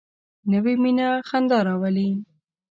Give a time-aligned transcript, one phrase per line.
[0.51, 2.09] نوې مینه خندا راولي